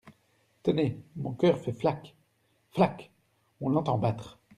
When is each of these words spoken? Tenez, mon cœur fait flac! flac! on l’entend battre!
Tenez, 0.63 0.97
mon 1.15 1.33
cœur 1.35 1.59
fait 1.59 1.73
flac! 1.73 2.15
flac! 2.71 3.11
on 3.61 3.69
l’entend 3.69 3.99
battre! 3.99 4.39